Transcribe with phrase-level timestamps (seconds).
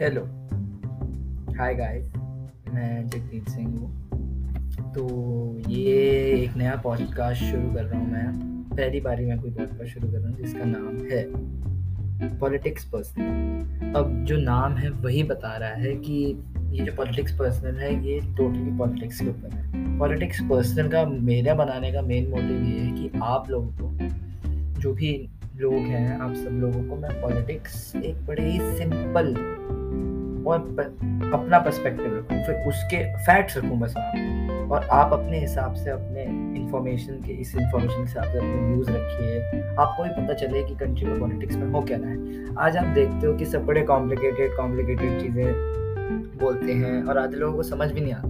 [0.00, 0.20] Hello
[1.58, 2.12] hi guys
[2.74, 5.06] मैं जगदीप सिंह हूँ। तो
[5.68, 5.96] ये
[6.34, 10.18] एक नया पॉडकास्ट शुरू कर रहा हूँ मैं। पहली बारी मैं कोई पॉडकास्ट शुरू कर
[10.18, 15.94] रहा हूँ जिसका नाम है पॉलिटिक्स पर्सनल अब जो नाम है, वही बता रहा है
[15.96, 16.42] कि
[16.78, 21.54] ये जो पॉलिटिक्स पर्सनल है, ये टोटली पॉलिटिक्स के ऊपर है। पॉलिटिक्स पर्सनल का मेरा
[21.54, 24.08] बनाने का मेन मोटिव ये है कि आप लोगों को,
[24.80, 29.34] जो भी लोग हैं, आप सब लोगों को मैं पॉलिटिक्स एक बड़े ही सिंपल
[30.48, 30.60] और
[31.34, 36.22] अपना पर्सपेक्टिव रखूँ, फिर उसके फैक्ट्स रखूँ बस। आप और आप अपने हिसाब से, अपने
[36.60, 40.74] इंफॉर्मेशन के, इस इंफॉर्मेशन के हिसाब से अपने व्यूज़ रखिए। आपको भी पता चले कि
[40.74, 43.82] कंट्री में पॉलिटिक्स में हो क्या रहा है। आज आप देखते हो कि सब बड़े
[43.82, 45.44] कॉम्प्लिकेटेड कॉम्प्लिकेटेड चीज़ें
[46.40, 48.28] बोलते हैं और आधे लोगों को समझ भी नहीं आता।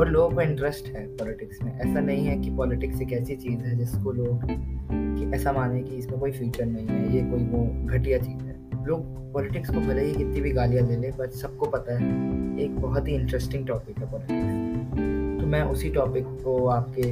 [0.00, 3.60] और लोगों को इंटरेस्ट है पॉलिटिक्स में। ऐसा नहीं है कि पॉलिटिक्स एक ऐसी चीज़
[3.60, 7.86] है जिसको लोग कि ऐसा माने कि इसमें कोई फ्यूचर नहीं है, ये कोई वो
[7.88, 8.43] घटिया चीज़।
[8.86, 12.08] लोग पॉलिटिक्स को भले ही कितनी भी गालियाँ ले ले बट सबको पता है,
[12.60, 17.10] एक बहुत ही इंटरेस्टिंग टॉपिक है पॉलिटिक्स तो मैं उसी टॉपिक को आपके,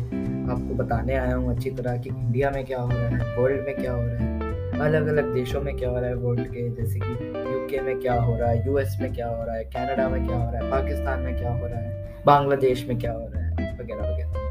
[0.53, 3.77] आपको बताने आया हूँ अच्छी तरह कि इंडिया में क्या हो रहा है वर्ल्ड में
[3.77, 7.01] क्या हो रहा है अलग अलग देशों में क्या हो रहा है वर्ल्ड के, जैसे
[7.01, 7.13] कि
[7.53, 10.37] यूके में क्या हो रहा है यूएस में क्या हो रहा है कनाडा में क्या
[10.37, 13.77] हो रहा है पाकिस्तान में क्या हो रहा है बांग्लादेश में क्या हो रहा है,
[13.81, 14.42] वगैरह वगैरह।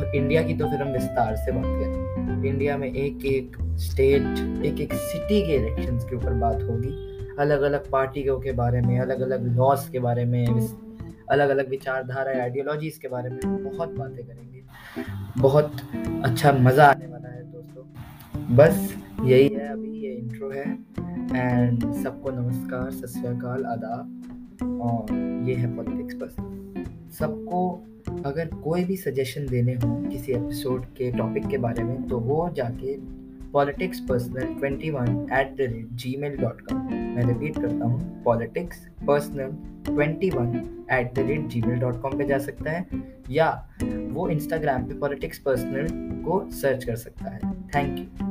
[0.00, 4.64] और इंडिया की तो फिर हम विस्तार से बात करेंगे इंडिया में एक एक स्टेट
[4.64, 8.98] एक एक सिटी के इलेक्शन के ऊपर बात होगी। अलग अलग पार्टियों के बारे में
[9.00, 14.24] अलग अलग लॉस के बारे में अलग अलग विचारधारा आइडियोलॉजीज के बारे में बहुत बातें
[14.26, 14.62] करेंगे।
[15.38, 15.72] बहुत
[16.24, 20.64] अच्छा मज़ा आने वाला है दोस्तों। बस यही है, अभी ये इंट्रो है।
[21.36, 24.16] एंड सबको नमस्कार, सत आदाब।
[24.82, 25.12] और
[25.48, 26.36] ये है पॉलिटिक्स बस।
[27.18, 27.60] सबको
[28.24, 32.48] अगर कोई भी सजेशन देने हो किसी एपिसोड के टॉपिक के बारे में तो वो
[32.56, 32.96] जाके
[33.52, 38.86] politics personal twenty one at the rate Gmail dot com मैं रिपीट करता हूँ politics
[39.06, 40.56] personal twenty one
[40.92, 42.86] at the rate Gmail dot com पर जा सकता है,
[43.30, 45.86] या वो इंस्टाग्राम पे पॉलिटिक्स पर्सनल
[46.22, 47.40] को सर्च कर सकता है.
[47.74, 48.29] Thank you